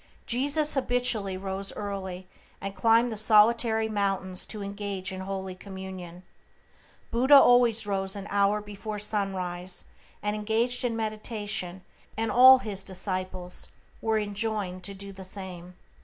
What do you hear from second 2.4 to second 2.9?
and